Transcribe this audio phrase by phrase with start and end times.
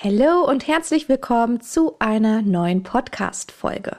[0.00, 3.96] Hallo und herzlich willkommen zu einer neuen Podcast-Folge.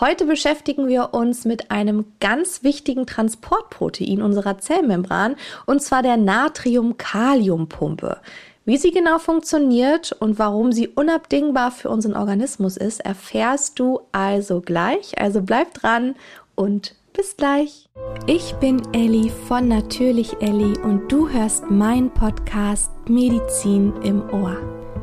[0.00, 8.16] Heute beschäftigen wir uns mit einem ganz wichtigen Transportprotein unserer Zellmembran und zwar der Natrium-Kalium-Pumpe.
[8.64, 14.60] Wie sie genau funktioniert und warum sie unabdingbar für unseren Organismus ist, erfährst du also
[14.60, 15.16] gleich.
[15.20, 16.16] Also bleib dran
[16.56, 17.88] und bis gleich.
[18.26, 24.56] Ich bin Elli von Natürlich Elli und du hörst meinen Podcast Medizin im Ohr.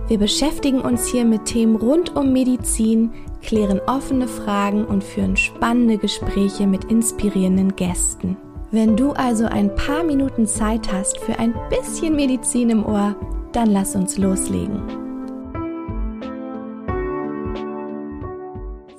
[0.10, 5.98] Wir beschäftigen uns hier mit Themen rund um Medizin, klären offene Fragen und führen spannende
[5.98, 8.36] Gespräche mit inspirierenden Gästen.
[8.70, 13.16] Wenn du also ein paar Minuten Zeit hast für ein bisschen Medizin im Ohr,
[13.54, 14.82] dann lass uns loslegen.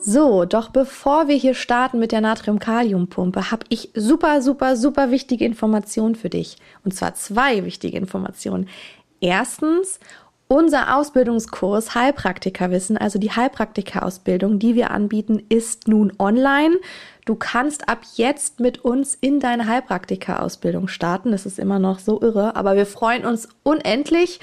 [0.00, 5.44] So, doch bevor wir hier starten mit der Natrium-Kalium-Pumpe, habe ich super, super, super wichtige
[5.44, 6.56] Informationen für dich.
[6.82, 8.68] Und zwar zwei wichtige Informationen.
[9.20, 10.00] Erstens,
[10.54, 16.76] unser Ausbildungskurs Heilpraktikerwissen, also die Heilpraktikerausbildung, die wir anbieten, ist nun online.
[17.24, 21.32] Du kannst ab jetzt mit uns in deine Heilpraktikerausbildung starten.
[21.32, 24.38] Das ist immer noch so irre, aber wir freuen uns unendlich.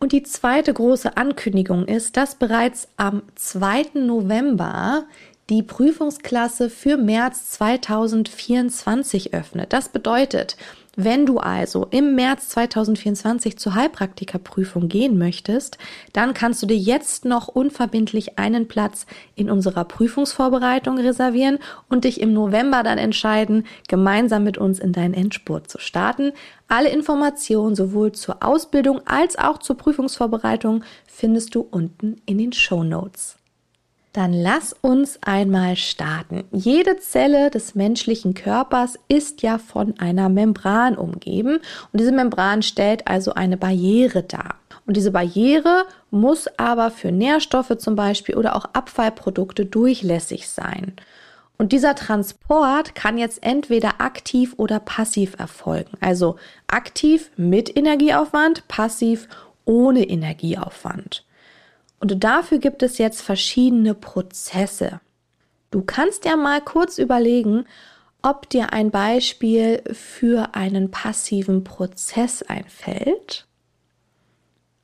[0.00, 4.00] Und die zweite große Ankündigung ist, dass bereits am 2.
[4.00, 5.04] November
[5.48, 9.72] die Prüfungsklasse für März 2024 öffnet.
[9.72, 10.56] Das bedeutet,
[10.96, 15.78] wenn du also im März 2024 zur Heilpraktikerprüfung gehen möchtest,
[16.12, 22.20] dann kannst du dir jetzt noch unverbindlich einen Platz in unserer Prüfungsvorbereitung reservieren und dich
[22.20, 26.32] im November dann entscheiden, gemeinsam mit uns in deinen Endspurt zu starten.
[26.68, 32.84] Alle Informationen sowohl zur Ausbildung als auch zur Prüfungsvorbereitung findest du unten in den Show
[32.84, 33.36] Notes.
[34.12, 36.44] Dann lass uns einmal starten.
[36.52, 41.56] Jede Zelle des menschlichen Körpers ist ja von einer Membran umgeben
[41.92, 44.56] und diese Membran stellt also eine Barriere dar.
[44.86, 50.94] Und diese Barriere muss aber für Nährstoffe zum Beispiel oder auch Abfallprodukte durchlässig sein.
[51.56, 55.96] Und dieser Transport kann jetzt entweder aktiv oder passiv erfolgen.
[56.00, 56.36] Also
[56.66, 59.28] aktiv mit Energieaufwand, passiv
[59.64, 61.24] ohne Energieaufwand.
[62.02, 65.00] Und dafür gibt es jetzt verschiedene Prozesse.
[65.70, 67.64] Du kannst ja mal kurz überlegen,
[68.22, 73.46] ob dir ein Beispiel für einen passiven Prozess einfällt.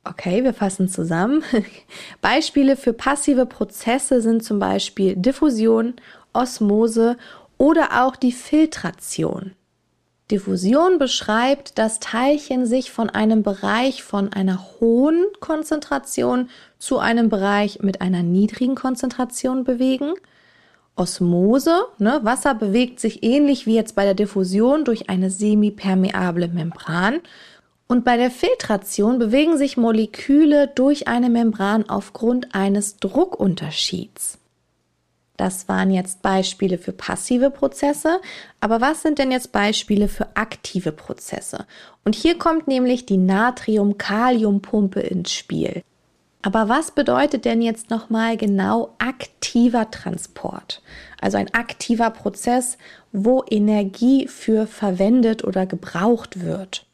[0.05, 1.43] Okay, wir fassen zusammen.
[2.21, 5.95] Beispiele für passive Prozesse sind zum Beispiel Diffusion,
[6.31, 7.17] Osmose
[7.57, 9.55] oder auch die Filtration.
[10.31, 17.79] Diffusion beschreibt, dass Teilchen sich von einem Bereich von einer hohen Konzentration zu einem Bereich
[17.81, 20.13] mit einer niedrigen Konzentration bewegen.
[20.95, 27.21] Osmose, ne, Wasser bewegt sich ähnlich wie jetzt bei der Diffusion durch eine semipermeable Membran.
[27.87, 34.38] Und bei der Filtration bewegen sich Moleküle durch eine Membran aufgrund eines Druckunterschieds.
[35.39, 38.19] Das waren jetzt Beispiele für passive Prozesse.
[38.59, 41.65] Aber was sind denn jetzt Beispiele für aktive Prozesse?
[42.03, 45.81] Und hier kommt nämlich die Natrium-Kalium-Pumpe ins Spiel.
[46.41, 50.81] Aber was bedeutet denn jetzt nochmal genau aktiver Transport?
[51.21, 52.77] Also ein aktiver Prozess,
[53.13, 56.85] wo Energie für verwendet oder gebraucht wird.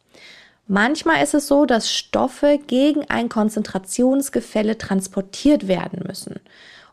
[0.67, 6.39] Manchmal ist es so, dass Stoffe gegen ein Konzentrationsgefälle transportiert werden müssen.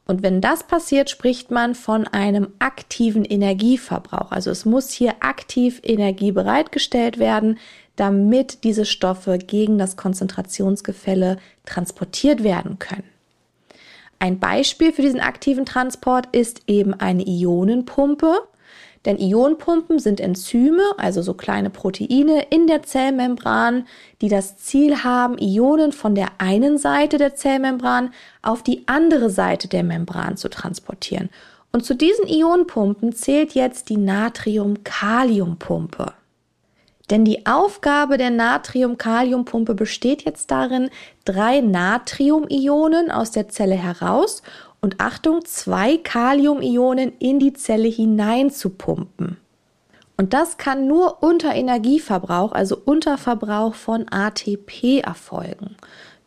[0.07, 4.33] Und wenn das passiert, spricht man von einem aktiven Energieverbrauch.
[4.33, 7.59] Also es muss hier aktiv Energie bereitgestellt werden,
[7.97, 13.05] damit diese Stoffe gegen das Konzentrationsgefälle transportiert werden können.
[14.19, 18.41] Ein Beispiel für diesen aktiven Transport ist eben eine Ionenpumpe.
[19.05, 23.89] Denn Ionenpumpen sind Enzyme, also so kleine Proteine in der Zellmembran,
[24.21, 29.67] die das Ziel haben, Ionen von der einen Seite der Zellmembran auf die andere Seite
[29.67, 31.31] der Membran zu transportieren.
[31.73, 36.13] Und zu diesen Ionenpumpen zählt jetzt die Natrium-Kalium-Pumpe.
[37.11, 40.91] Denn die Aufgabe der Natrium-Kalium-Pumpe besteht jetzt darin,
[41.25, 44.45] drei Natrium-Ionen aus der Zelle heraus
[44.83, 49.39] und Achtung, zwei Kaliumionen in die Zelle hinein zu pumpen.
[50.17, 55.77] Und das kann nur unter Energieverbrauch, also unter Verbrauch von ATP erfolgen.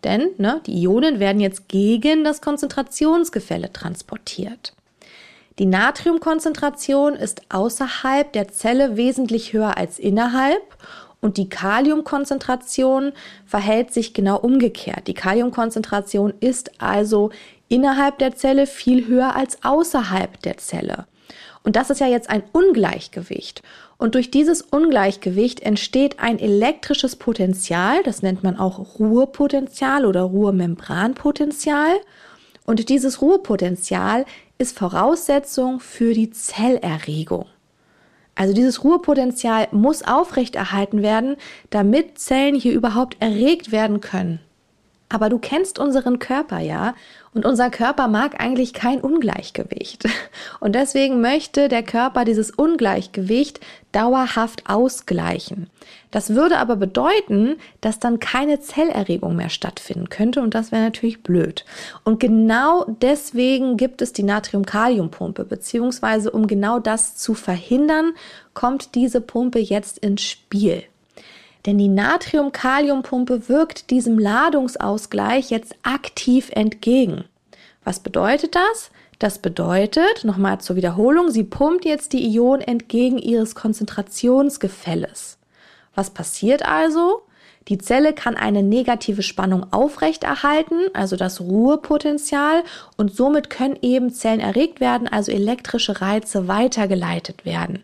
[0.03, 4.73] Denn ne, die Ionen werden jetzt gegen das Konzentrationsgefälle transportiert.
[5.59, 10.61] Die Natriumkonzentration ist außerhalb der Zelle wesentlich höher als innerhalb
[11.21, 13.13] und die Kaliumkonzentration
[13.45, 15.07] verhält sich genau umgekehrt.
[15.07, 17.31] Die Kaliumkonzentration ist also
[17.67, 21.05] innerhalb der Zelle viel höher als außerhalb der Zelle.
[21.63, 23.63] Und das ist ja jetzt ein Ungleichgewicht.
[23.97, 31.95] Und durch dieses Ungleichgewicht entsteht ein elektrisches Potenzial, das nennt man auch Ruhepotenzial oder Ruhemembranpotenzial.
[32.65, 34.25] Und dieses Ruhepotenzial
[34.57, 37.45] ist Voraussetzung für die Zellerregung.
[38.35, 41.37] Also dieses Ruhepotenzial muss aufrechterhalten werden,
[41.69, 44.39] damit Zellen hier überhaupt erregt werden können.
[45.15, 46.93] Aber du kennst unseren Körper ja
[47.33, 50.03] und unser Körper mag eigentlich kein Ungleichgewicht.
[50.59, 53.61] Und deswegen möchte der Körper dieses Ungleichgewicht
[53.93, 55.69] dauerhaft ausgleichen.
[56.11, 61.23] Das würde aber bedeuten, dass dann keine Zellerregung mehr stattfinden könnte und das wäre natürlich
[61.23, 61.63] blöd.
[62.03, 68.11] Und genau deswegen gibt es die Natrium-Kalium-Pumpe, beziehungsweise um genau das zu verhindern,
[68.53, 70.83] kommt diese Pumpe jetzt ins Spiel.
[71.65, 77.25] Denn die Natrium-Kalium-Pumpe wirkt diesem Ladungsausgleich jetzt aktiv entgegen.
[77.83, 78.91] Was bedeutet das?
[79.19, 85.37] Das bedeutet, nochmal zur Wiederholung, sie pumpt jetzt die Ionen entgegen ihres Konzentrationsgefälles.
[85.95, 87.21] Was passiert also?
[87.67, 92.63] Die Zelle kann eine negative Spannung aufrechterhalten, also das Ruhepotenzial,
[92.97, 97.83] und somit können eben Zellen erregt werden, also elektrische Reize weitergeleitet werden.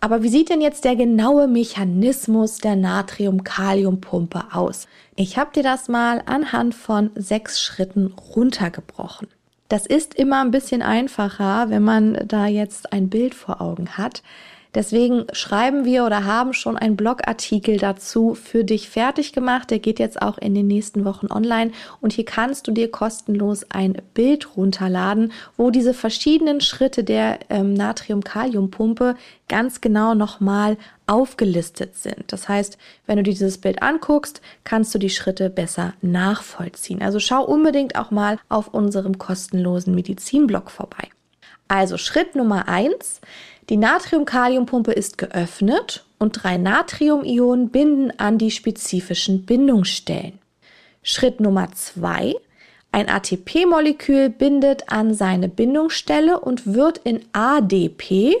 [0.00, 4.86] Aber wie sieht denn jetzt der genaue Mechanismus der Natrium-Kalium-Pumpe aus?
[5.16, 9.28] Ich habe dir das mal anhand von sechs Schritten runtergebrochen.
[9.68, 14.22] Das ist immer ein bisschen einfacher, wenn man da jetzt ein Bild vor Augen hat.
[14.76, 19.70] Deswegen schreiben wir oder haben schon einen Blogartikel dazu für dich fertig gemacht.
[19.70, 21.72] Der geht jetzt auch in den nächsten Wochen online.
[22.02, 27.72] Und hier kannst du dir kostenlos ein Bild runterladen, wo diese verschiedenen Schritte der ähm,
[27.72, 29.16] Natrium-Kalium-Pumpe
[29.48, 30.76] ganz genau nochmal
[31.06, 32.24] aufgelistet sind.
[32.26, 32.76] Das heißt,
[33.06, 37.00] wenn du dir dieses Bild anguckst, kannst du die Schritte besser nachvollziehen.
[37.00, 41.08] Also schau unbedingt auch mal auf unserem kostenlosen Medizinblog vorbei.
[41.68, 43.20] Also Schritt Nummer eins.
[43.68, 50.38] Die Natrium-Kalium-Pumpe ist geöffnet und drei Natrium-Ionen binden an die spezifischen Bindungsstellen.
[51.02, 52.36] Schritt Nummer zwei.
[52.92, 58.36] Ein ATP-Molekül bindet an seine Bindungsstelle und wird in ADP,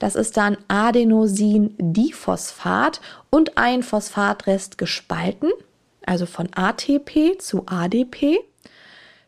[0.00, 3.00] das ist dann Adenosin-Diphosphat
[3.30, 5.52] und ein Phosphatrest gespalten,
[6.04, 8.40] also von ATP zu ADP.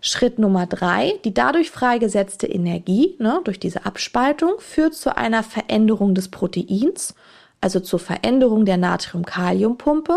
[0.00, 6.14] Schritt Nummer drei, die dadurch freigesetzte Energie ne, durch diese Abspaltung führt zu einer Veränderung
[6.14, 7.14] des Proteins,
[7.60, 10.16] also zur Veränderung der Natrium-Kalium-Pumpe.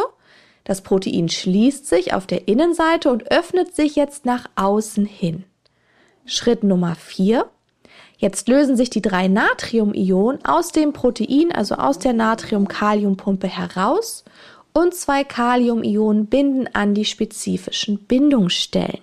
[0.66, 5.46] Das Protein schließt sich auf der Innenseite und öffnet sich jetzt nach außen hin.
[6.26, 7.48] Schritt Nummer vier.
[8.18, 14.26] Jetzt lösen sich die drei Natrium-Ionen aus dem Protein, also aus der Natrium-Kalium-Pumpe heraus
[14.74, 19.00] und zwei Kalium-Ionen binden an die spezifischen Bindungsstellen.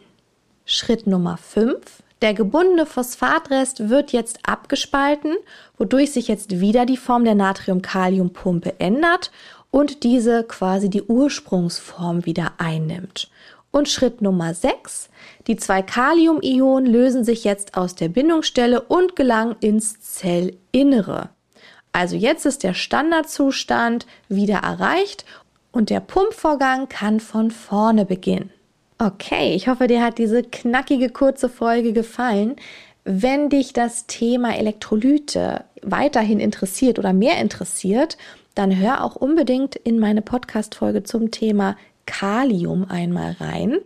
[0.69, 1.79] Schritt Nummer 5.
[2.23, 5.37] Der gebundene Phosphatrest wird jetzt abgespalten,
[5.79, 9.31] wodurch sich jetzt wieder die Form der Natrium-Kalium-Pumpe ändert
[9.71, 13.31] und diese quasi die Ursprungsform wieder einnimmt.
[13.71, 15.09] Und Schritt Nummer 6.
[15.47, 21.29] Die zwei Kalium-Ionen lösen sich jetzt aus der Bindungsstelle und gelangen ins Zellinnere.
[21.93, 25.25] Also jetzt ist der Standardzustand wieder erreicht
[25.71, 28.51] und der Pumpvorgang kann von vorne beginnen.
[28.99, 32.57] Okay, ich hoffe, dir hat diese knackige kurze Folge gefallen.
[33.05, 38.17] Wenn dich das Thema Elektrolyte weiterhin interessiert oder mehr interessiert,
[38.55, 41.77] dann hör auch unbedingt in meine Podcast-Folge zum Thema
[42.07, 43.77] Kalium einmal rein.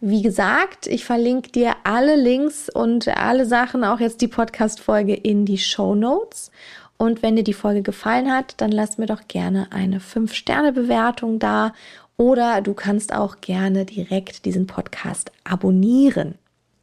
[0.00, 5.44] Wie gesagt, ich verlinke dir alle Links und alle Sachen, auch jetzt die Podcast-Folge in
[5.44, 6.50] die Show Notes.
[6.96, 11.74] Und wenn dir die Folge gefallen hat, dann lass mir doch gerne eine 5-Sterne-Bewertung da
[12.16, 16.36] oder du kannst auch gerne direkt diesen Podcast abonnieren.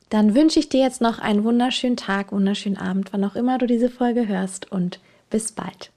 [0.09, 3.65] Dann wünsche ich dir jetzt noch einen wunderschönen Tag, wunderschönen Abend, wann auch immer du
[3.65, 5.91] diese Folge hörst und bis bald.